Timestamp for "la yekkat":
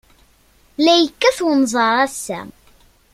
0.83-1.39